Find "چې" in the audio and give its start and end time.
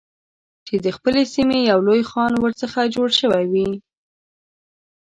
0.67-0.75